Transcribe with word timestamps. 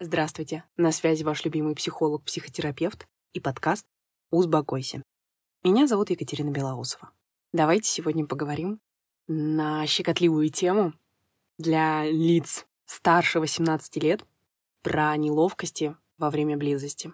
Здравствуйте, 0.00 0.64
на 0.76 0.90
связи 0.90 1.22
ваш 1.22 1.44
любимый 1.44 1.76
психолог-психотерапевт 1.76 3.06
и 3.32 3.38
подкаст 3.38 3.86
«Узбокойся». 4.32 5.04
Меня 5.62 5.86
зовут 5.86 6.10
Екатерина 6.10 6.50
Белоусова. 6.50 7.12
Давайте 7.52 7.88
сегодня 7.88 8.26
поговорим 8.26 8.80
на 9.28 9.86
щекотливую 9.86 10.50
тему 10.50 10.94
для 11.58 12.04
лиц 12.10 12.66
старше 12.86 13.38
18 13.38 13.96
лет 14.02 14.26
про 14.82 15.16
неловкости 15.16 15.96
во 16.18 16.28
время 16.28 16.56
близости. 16.56 17.12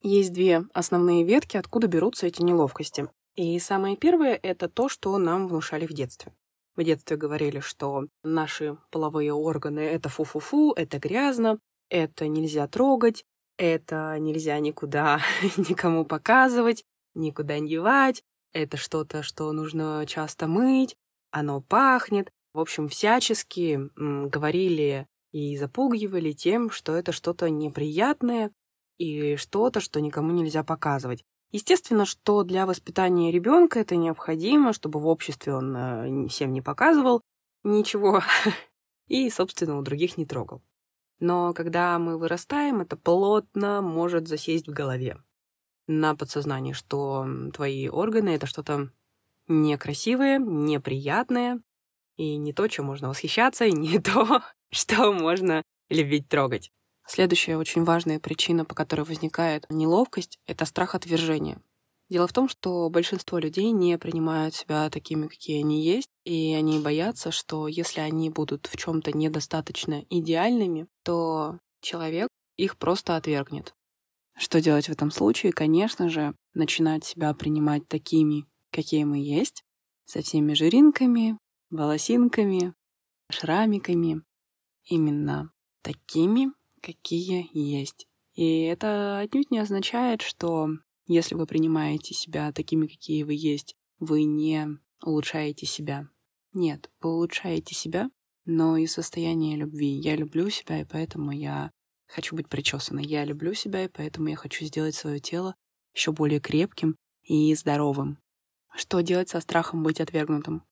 Есть 0.00 0.32
две 0.32 0.62
основные 0.74 1.24
ветки, 1.24 1.56
откуда 1.56 1.88
берутся 1.88 2.28
эти 2.28 2.42
неловкости. 2.42 3.10
И 3.34 3.58
самое 3.58 3.96
первое— 3.96 4.38
это 4.42 4.68
то, 4.68 4.88
что 4.88 5.18
нам 5.18 5.48
внушали 5.48 5.84
в 5.84 5.92
детстве. 5.92 6.32
В 6.76 6.84
детстве 6.84 7.16
говорили, 7.16 7.58
что 7.58 8.06
наши 8.22 8.78
половые 8.92 9.32
органы— 9.32 9.80
это 9.80 10.08
фу-фу-фу, 10.08 10.74
это 10.74 11.00
грязно, 11.00 11.58
это 11.90 12.28
нельзя 12.28 12.66
трогать, 12.68 13.24
это 13.56 14.16
нельзя 14.18 14.58
никуда 14.60 15.20
никому 15.56 16.04
показывать, 16.04 16.84
никуда 17.14 17.58
не 17.58 17.68
девать, 17.68 18.22
это 18.52 18.76
что-то, 18.76 19.22
что 19.22 19.52
нужно 19.52 20.04
часто 20.06 20.46
мыть, 20.46 20.96
оно 21.30 21.60
пахнет. 21.60 22.30
В 22.54 22.60
общем, 22.60 22.88
всячески 22.88 23.78
говорили 23.96 25.06
и 25.32 25.56
запугивали 25.56 26.32
тем, 26.32 26.70
что 26.70 26.94
это 26.94 27.12
что-то 27.12 27.50
неприятное 27.50 28.50
и 28.96 29.36
что-то, 29.36 29.80
что 29.80 30.00
никому 30.00 30.32
нельзя 30.32 30.64
показывать. 30.64 31.24
Естественно, 31.50 32.04
что 32.04 32.42
для 32.42 32.66
воспитания 32.66 33.32
ребенка 33.32 33.80
это 33.80 33.96
необходимо, 33.96 34.72
чтобы 34.72 35.00
в 35.00 35.06
обществе 35.06 35.54
он 35.54 35.76
э, 35.76 36.28
всем 36.28 36.52
не 36.52 36.60
показывал 36.60 37.22
ничего 37.64 38.22
и, 39.08 39.30
собственно, 39.30 39.78
у 39.78 39.82
других 39.82 40.18
не 40.18 40.26
трогал. 40.26 40.62
Но 41.20 41.52
когда 41.52 41.98
мы 41.98 42.16
вырастаем, 42.16 42.80
это 42.80 42.96
плотно 42.96 43.82
может 43.82 44.28
засесть 44.28 44.68
в 44.68 44.72
голове 44.72 45.18
на 45.86 46.14
подсознании, 46.14 46.72
что 46.72 47.26
твои 47.54 47.88
органы— 47.88 48.28
это 48.36 48.46
что-то 48.46 48.90
некрасивое, 49.48 50.38
неприятное, 50.38 51.60
и 52.16 52.36
не 52.36 52.52
то, 52.52 52.68
чем 52.68 52.86
можно 52.86 53.08
восхищаться, 53.08 53.64
и 53.64 53.72
не 53.72 53.98
то, 54.00 54.42
что 54.70 55.12
можно 55.12 55.62
любить 55.88 56.28
трогать. 56.28 56.70
Следующая 57.06 57.56
очень 57.56 57.84
важная 57.84 58.20
причина, 58.20 58.66
по 58.66 58.74
которой 58.74 59.00
возникает 59.02 59.64
неловкость, 59.70 60.38
это 60.46 60.66
страх 60.66 60.94
отвержения. 60.94 61.58
Дело 62.08 62.26
в 62.26 62.32
том, 62.32 62.48
что 62.48 62.88
большинство 62.88 63.38
людей 63.38 63.70
не 63.70 63.98
принимают 63.98 64.54
себя 64.54 64.88
такими, 64.88 65.26
какие 65.26 65.60
они 65.60 65.84
есть, 65.84 66.08
и 66.24 66.54
они 66.54 66.78
боятся, 66.78 67.30
что 67.30 67.68
если 67.68 68.00
они 68.00 68.30
будут 68.30 68.66
в 68.66 68.76
чем-то 68.76 69.16
недостаточно 69.16 70.04
идеальными, 70.08 70.86
то 71.04 71.58
человек 71.82 72.28
их 72.56 72.78
просто 72.78 73.16
отвергнет. 73.16 73.74
Что 74.38 74.60
делать 74.60 74.86
в 74.88 74.92
этом 74.92 75.10
случае? 75.10 75.52
Конечно 75.52 76.08
же, 76.08 76.34
начинать 76.54 77.04
себя 77.04 77.34
принимать 77.34 77.86
такими, 77.88 78.46
какие 78.70 79.04
мы 79.04 79.18
есть, 79.18 79.62
со 80.06 80.22
всеми 80.22 80.54
жиринками, 80.54 81.36
волосинками, 81.70 82.72
шрамиками, 83.30 84.22
именно 84.84 85.50
такими, 85.82 86.52
какие 86.80 87.50
есть. 87.52 88.06
И 88.34 88.62
это 88.62 89.18
отнюдь 89.18 89.50
не 89.50 89.58
означает, 89.58 90.22
что 90.22 90.68
если 91.08 91.34
вы 91.34 91.46
принимаете 91.46 92.14
себя 92.14 92.52
такими, 92.52 92.86
какие 92.86 93.22
вы 93.22 93.34
есть, 93.34 93.74
вы 93.98 94.24
не 94.24 94.78
улучшаете 95.02 95.66
себя. 95.66 96.06
Нет, 96.52 96.90
вы 97.00 97.10
улучшаете 97.10 97.74
себя, 97.74 98.10
но 98.44 98.76
и 98.76 98.86
состояние 98.86 99.56
любви. 99.56 99.88
Я 99.88 100.16
люблю 100.16 100.50
себя, 100.50 100.80
и 100.80 100.84
поэтому 100.84 101.32
я 101.32 101.70
хочу 102.06 102.36
быть 102.36 102.48
причесанной. 102.48 103.04
Я 103.04 103.24
люблю 103.24 103.54
себя, 103.54 103.84
и 103.84 103.88
поэтому 103.88 104.28
я 104.28 104.36
хочу 104.36 104.64
сделать 104.64 104.94
свое 104.94 105.18
тело 105.18 105.54
еще 105.94 106.12
более 106.12 106.40
крепким 106.40 106.96
и 107.22 107.54
здоровым. 107.54 108.18
Что 108.74 109.00
делать 109.00 109.28
со 109.28 109.40
страхом 109.40 109.82
быть 109.82 110.00
отвергнутым? 110.00 110.62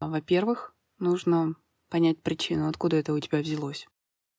Во-первых, 0.00 0.74
нужно 0.98 1.54
понять 1.88 2.22
причину, 2.22 2.68
откуда 2.68 2.96
это 2.96 3.12
у 3.12 3.20
тебя 3.20 3.40
взялось. 3.40 3.86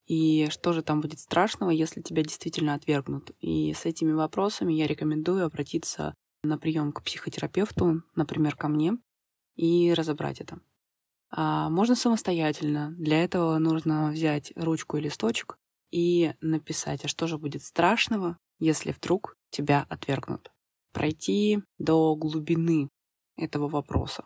И 0.06 0.50
что 0.50 0.74
же 0.74 0.82
там 0.82 1.02
будет 1.02 1.20
страшного, 1.20 1.70
если 1.70 2.02
тебя 2.02 2.24
действительно 2.24 2.74
отвергнут? 2.74 3.32
И 3.40 3.74
с 3.74 3.86
этими 3.86 4.12
вопросами 4.12 4.74
я 4.74 4.88
рекомендую 4.88 5.46
обратиться 5.46 6.14
на 6.44 6.58
прием 6.58 6.92
к 6.92 7.04
психотерапевту, 7.04 8.04
например, 8.16 8.56
ко 8.56 8.68
мне, 8.68 8.98
и 9.56 9.94
разобрать 9.94 10.42
это. 10.42 10.60
А 11.30 11.70
можно 11.70 11.96
самостоятельно. 11.96 12.92
Для 12.98 13.24
этого 13.24 13.58
нужно 13.58 14.12
взять 14.12 14.52
ручку 14.56 14.98
и 14.98 15.02
листочек 15.02 15.58
и 15.92 16.34
написать, 16.42 17.06
а 17.06 17.08
что 17.08 17.28
же 17.28 17.38
будет 17.38 17.64
страшного, 17.64 18.38
если 18.60 18.92
вдруг 18.92 19.36
тебя 19.50 19.86
отвергнут. 19.90 20.52
Пройти 20.92 21.64
до 21.80 22.16
глубины 22.16 22.90
этого 23.38 23.68
вопроса. 23.68 24.26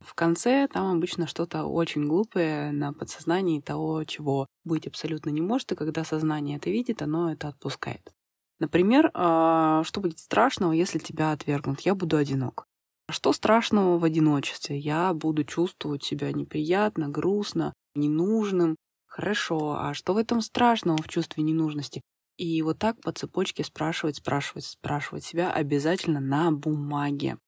В 0.00 0.14
конце 0.14 0.68
там 0.68 0.96
обычно 0.96 1.26
что-то 1.26 1.64
очень 1.64 2.06
глупое 2.06 2.70
на 2.72 2.92
подсознании 2.92 3.60
того, 3.60 4.04
чего 4.04 4.46
быть 4.64 4.86
абсолютно 4.86 5.30
не 5.30 5.40
может, 5.40 5.72
и 5.72 5.76
когда 5.76 6.04
сознание 6.04 6.56
это 6.56 6.70
видит, 6.70 7.02
оно 7.02 7.32
это 7.32 7.48
отпускает. 7.48 8.12
Например, 8.60 9.10
а, 9.14 9.82
что 9.84 10.00
будет 10.00 10.18
страшного, 10.18 10.72
если 10.72 10.98
тебя 10.98 11.32
отвергнут? 11.32 11.80
Я 11.80 11.94
буду 11.94 12.16
одинок. 12.16 12.66
Что 13.10 13.32
страшного 13.32 13.98
в 13.98 14.04
одиночестве? 14.04 14.78
Я 14.78 15.14
буду 15.14 15.44
чувствовать 15.44 16.04
себя 16.04 16.32
неприятно, 16.32 17.08
грустно, 17.08 17.72
ненужным. 17.94 18.76
Хорошо, 19.06 19.76
а 19.78 19.94
что 19.94 20.14
в 20.14 20.16
этом 20.18 20.40
страшного 20.42 20.98
в 21.02 21.08
чувстве 21.08 21.42
ненужности? 21.42 22.02
И 22.36 22.62
вот 22.62 22.78
так 22.78 23.00
по 23.00 23.12
цепочке 23.12 23.64
спрашивать, 23.64 24.16
спрашивать, 24.16 24.64
спрашивать 24.64 25.24
себя 25.24 25.50
обязательно 25.52 26.20
на 26.20 26.52
бумаге. 26.52 27.38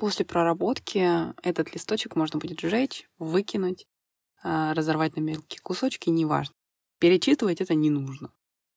После 0.00 0.24
проработки 0.24 1.06
этот 1.46 1.74
листочек 1.74 2.16
можно 2.16 2.38
будет 2.38 2.58
сжечь, 2.58 3.06
выкинуть, 3.18 3.86
а, 4.42 4.72
разорвать 4.72 5.14
на 5.16 5.20
мелкие 5.20 5.60
кусочки, 5.60 6.08
неважно. 6.08 6.54
Перечитывать 6.98 7.60
это 7.60 7.74
не 7.74 7.90
нужно. 7.90 8.32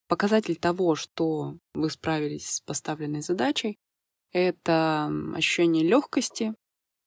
Показатель 0.09 0.57
того, 0.57 0.95
что 0.95 1.56
вы 1.73 1.89
справились 1.89 2.50
с 2.50 2.59
поставленной 2.59 3.22
задачей, 3.22 3.78
это 4.33 5.09
ощущение 5.33 5.88
легкости, 5.88 6.56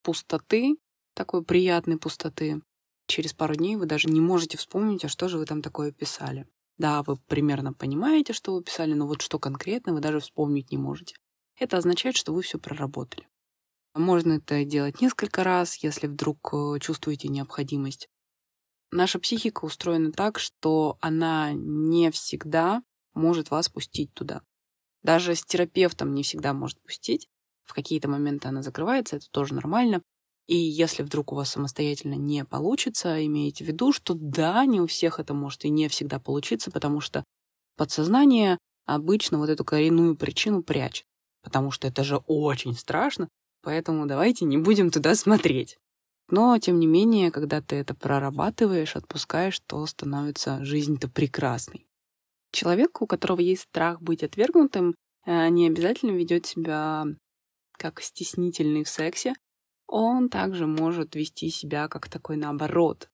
пустоты, 0.03 0.79
такой 1.13 1.45
приятной 1.45 1.99
пустоты. 1.99 2.63
Через 3.09 3.35
пару 3.35 3.55
дней 3.55 3.77
вы 3.77 3.85
даже 3.85 4.09
не 4.09 4.23
можете 4.23 4.57
вспомнить, 4.57 5.05
а 5.05 5.09
что 5.09 5.29
же 5.29 5.37
вы 5.37 5.45
там 5.45 5.61
такое 5.61 5.93
писали. 5.93 6.47
Да, 6.79 7.03
вы 7.03 7.19
примерно 7.19 7.75
понимаете, 7.75 8.33
что 8.33 8.55
вы 8.55 8.63
писали, 8.63 8.95
но 8.95 9.07
вот 9.07 9.21
что 9.21 9.39
конкретно 9.39 9.93
вы 9.93 10.01
даже 10.01 10.21
вспомнить 10.21 10.71
не 10.71 10.79
можете. 10.79 11.17
Это 11.59 11.77
означает, 11.77 12.17
что 12.17 12.33
вы 12.33 12.41
все 12.41 12.59
проработали. 12.59 13.29
Можно 13.97 14.35
это 14.35 14.63
делать 14.65 15.01
несколько 15.01 15.43
раз, 15.43 15.77
если 15.77 16.07
вдруг 16.07 16.53
э, 16.53 16.79
чувствуете 16.81 17.29
необходимость. 17.29 18.09
Наша 18.91 19.19
психика 19.19 19.65
устроена 19.65 20.13
так, 20.13 20.39
что 20.39 20.99
она 21.01 21.53
не 21.55 22.11
всегда 22.11 22.83
может 23.15 23.51
вас 23.51 23.71
пустить 23.71 24.13
туда. 24.13 24.43
Даже 25.03 25.35
с 25.35 25.43
терапевтом 25.45 26.13
не 26.13 26.23
всегда 26.23 26.53
может 26.53 26.79
пустить. 26.83 27.27
В 27.65 27.73
какие-то 27.73 28.07
моменты 28.09 28.49
она 28.49 28.63
закрывается, 28.63 29.17
это 29.17 29.31
тоже 29.31 29.55
нормально. 29.55 30.03
И 30.47 30.57
если 30.57 31.03
вдруг 31.03 31.33
у 31.33 31.37
вас 31.37 31.51
самостоятельно 31.51 32.15
не 32.15 32.45
получится, 32.45 33.25
имейте 33.25 33.65
в 33.65 33.69
виду, 33.69 33.93
что 33.93 34.13
да, 34.15 34.65
не 34.67 34.81
у 34.81 34.87
всех 34.87 35.19
это 35.21 35.33
может 35.33 35.65
и 35.65 35.71
не 35.71 35.89
всегда 35.89 36.21
получиться, 36.21 36.71
потому 36.71 37.01
что 37.01 37.25
подсознание 37.77 38.59
обычно 38.85 39.39
вот 39.39 39.49
эту 39.49 39.65
коренную 39.65 40.17
причину 40.17 40.63
прячет. 40.63 41.07
Потому 41.43 41.71
что 41.71 41.89
это 41.89 42.05
же 42.05 42.19
очень 42.27 42.75
страшно, 42.75 43.29
поэтому 43.67 44.07
давайте 44.07 44.45
не 44.45 44.59
будем 44.59 44.91
туда 44.91 45.17
смотреть. 45.17 45.77
Но, 46.31 46.57
тем 46.59 46.79
не 46.79 46.87
менее, 46.87 47.33
когда 47.33 47.61
ты 47.61 47.75
это 47.75 47.97
прорабатываешь, 47.97 48.95
отпускаешь, 48.95 49.59
то 49.67 49.85
становится 49.87 50.65
жизнь-то 50.65 51.09
прекрасной. 51.09 51.85
Человек, 52.53 53.03
у 53.03 53.09
которого 53.09 53.41
есть 53.41 53.63
страх 53.63 54.01
быть 54.01 54.23
отвергнутым, 54.23 54.95
э, 55.25 55.49
не 55.49 55.67
обязательно 55.67 56.13
ведет 56.13 56.47
себя 56.47 57.07
как 57.73 58.01
стеснительный 58.01 58.85
в 58.85 58.89
сексе. 58.89 59.35
Он 59.89 60.29
также 60.29 60.69
может 60.69 61.17
вести 61.17 61.51
себя 61.51 61.89
как 61.89 62.09
такой 62.09 62.37
наоборот. 62.37 63.09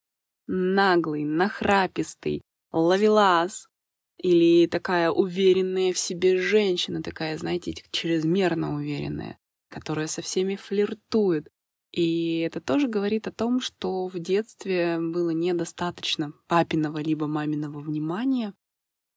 Наглый, 0.46 1.24
нахрапистый, 1.24 2.42
ловелас. 2.72 3.68
Или 4.18 4.66
такая 4.66 5.10
уверенная 5.10 5.94
в 5.94 5.98
себе 5.98 6.36
женщина, 6.36 7.02
такая, 7.02 7.38
знаете, 7.38 7.74
чрезмерно 7.90 8.74
уверенная 8.74 9.38
которая 9.72 10.06
со 10.06 10.20
всеми 10.22 10.56
флиртует. 10.56 11.48
И 11.90 12.38
это 12.38 12.60
тоже 12.60 12.88
говорит 12.88 13.26
о 13.26 13.32
том, 13.32 13.60
что 13.60 14.06
в 14.06 14.18
детстве 14.18 14.98
было 15.00 15.30
недостаточно 15.30 16.32
папиного 16.46 16.98
либо 16.98 17.26
маминого 17.26 17.80
внимания, 17.80 18.54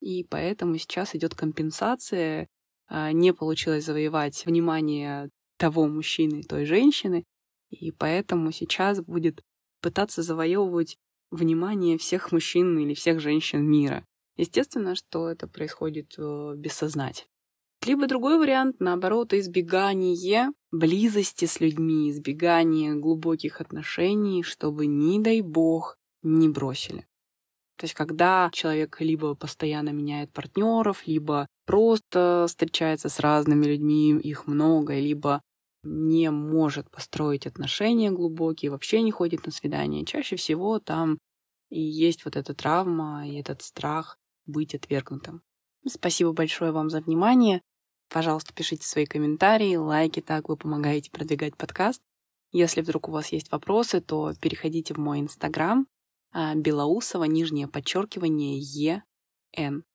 и 0.01 0.23
поэтому 0.23 0.77
сейчас 0.77 1.15
идет 1.15 1.35
компенсация. 1.35 2.47
А, 2.87 3.11
не 3.11 3.33
получилось 3.33 3.85
завоевать 3.85 4.45
внимание 4.45 5.29
того 5.57 5.87
мужчины, 5.87 6.43
той 6.43 6.65
женщины, 6.65 7.23
и 7.69 7.91
поэтому 7.91 8.51
сейчас 8.51 9.01
будет 9.01 9.41
пытаться 9.81 10.21
завоевывать 10.21 10.97
внимание 11.31 11.97
всех 11.97 12.31
мужчин 12.31 12.77
или 12.77 12.93
всех 12.93 13.19
женщин 13.19 13.65
мира. 13.69 14.05
Естественно, 14.37 14.95
что 14.95 15.29
это 15.29 15.47
происходит 15.47 16.13
э, 16.17 16.53
бессознательно. 16.57 17.29
Либо 17.85 18.07
другой 18.07 18.39
вариант, 18.39 18.77
наоборот, 18.79 19.33
избегание 19.33 20.51
близости 20.71 21.45
с 21.45 21.59
людьми, 21.59 22.09
избегание 22.09 22.95
глубоких 22.95 23.61
отношений, 23.61 24.41
чтобы, 24.41 24.87
не 24.87 25.19
дай 25.19 25.41
бог, 25.41 25.95
не 26.23 26.49
бросили. 26.49 27.05
То 27.77 27.83
есть, 27.83 27.93
когда 27.93 28.49
человек 28.51 28.99
либо 29.01 29.35
постоянно 29.35 29.89
меняет 29.89 30.33
партнеров, 30.33 31.03
либо 31.05 31.47
просто 31.65 32.45
встречается 32.47 33.09
с 33.09 33.19
разными 33.19 33.65
людьми, 33.65 34.17
их 34.19 34.47
много, 34.47 34.99
либо 34.99 35.41
не 35.83 36.31
может 36.31 36.89
построить 36.89 37.45
отношения 37.45 38.09
глубокие, 38.09 38.71
вообще 38.71 39.03
не 39.03 39.11
ходит 39.11 39.45
на 39.45 39.51
свидания, 39.51 40.05
чаще 40.05 40.35
всего 40.37 40.79
там 40.79 41.19
и 41.69 41.81
есть 41.81 42.25
вот 42.25 42.35
эта 42.35 42.55
травма 42.55 43.27
и 43.27 43.35
этот 43.35 43.61
страх 43.61 44.17
быть 44.47 44.73
отвергнутым. 44.73 45.41
Спасибо 45.87 46.31
большое 46.31 46.71
вам 46.71 46.89
за 46.89 47.01
внимание. 47.01 47.61
Пожалуйста, 48.15 48.53
пишите 48.53 48.87
свои 48.87 49.05
комментарии, 49.05 49.75
лайки, 49.75 50.21
так 50.21 50.47
вы 50.47 50.55
помогаете 50.55 51.11
продвигать 51.11 51.57
подкаст. 51.57 52.01
Если 52.53 52.79
вдруг 52.79 53.09
у 53.09 53.11
вас 53.11 53.33
есть 53.33 53.51
вопросы, 53.51 53.99
то 53.99 54.31
переходите 54.39 54.93
в 54.93 54.97
мой 54.97 55.19
инстаграм 55.19 55.85
а, 56.31 56.55
Белоусова, 56.55 57.25
нижнее 57.25 57.67
подчеркивание 57.67 58.57
Е, 58.57 59.03
Н. 59.57 59.83